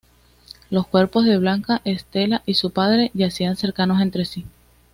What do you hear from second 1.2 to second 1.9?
de Blanca